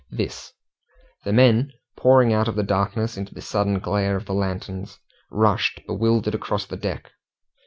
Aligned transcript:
This 0.09 0.53
the 1.25 1.31
men 1.31 1.73
pouring 1.95 2.33
out 2.33 2.47
of 2.47 2.55
the 2.55 2.63
darkness 2.63 3.17
into 3.17 3.35
the 3.35 3.41
sudden 3.41 3.77
glare 3.77 4.15
of 4.15 4.25
the 4.25 4.33
lanterns, 4.33 4.97
rushed, 5.29 5.79
bewildered, 5.85 6.33
across 6.33 6.65
the 6.65 6.75
deck. 6.75 7.11